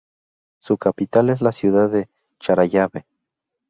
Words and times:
Su 0.57 0.79
capital 0.79 1.29
es 1.29 1.41
la 1.43 1.51
ciudad 1.51 1.87
de 1.91 2.09
Charallave. 2.39 3.05